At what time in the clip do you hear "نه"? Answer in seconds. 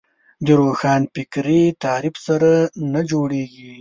2.93-3.01